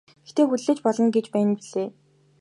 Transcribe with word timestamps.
Гэхдээ 0.25 0.45
хүлээж 0.47 0.79
болно 0.83 1.07
гэж 1.15 1.25
байна 1.33 1.53
билээ. 1.59 1.89